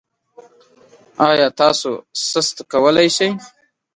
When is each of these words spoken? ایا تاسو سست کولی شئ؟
ایا 1.29 1.47
تاسو 1.59 1.91
سست 2.29 2.57
کولی 2.71 3.07
شئ؟ 3.15 3.29